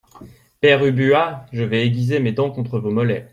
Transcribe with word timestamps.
Père 0.61 0.83
Ubu 0.83 1.13
Ah! 1.13 1.45
je 1.53 1.61
vais 1.61 1.85
aiguiser 1.85 2.19
mes 2.19 2.31
dents 2.31 2.49
contre 2.49 2.79
vos 2.79 2.89
mollets. 2.89 3.29